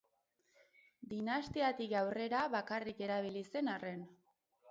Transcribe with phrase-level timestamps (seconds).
[1.11, 4.03] Dinastiatik aurrera bakarrik erabili zen arren.